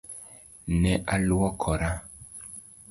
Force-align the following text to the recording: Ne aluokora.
Ne 0.81 0.93
aluokora. 1.13 1.91